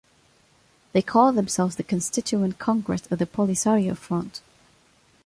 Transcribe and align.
They 0.93 1.03
called 1.03 1.35
themselves 1.35 1.75
the 1.75 1.83
Constituent 1.83 2.57
Congress 2.57 3.03
of 3.11 3.19
the 3.19 3.27
Polisario 3.27 3.95
Front. 3.95 4.41